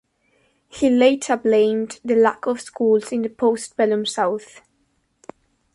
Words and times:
He 0.67 0.89
later 0.89 1.37
blamed 1.37 1.99
the 2.03 2.15
lack 2.15 2.47
of 2.47 2.59
schools 2.59 3.11
in 3.11 3.21
the 3.21 3.29
postbellum 3.29 4.07
South. 4.07 4.61